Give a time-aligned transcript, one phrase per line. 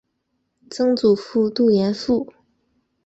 [0.71, 2.33] 曾祖父杜彦父。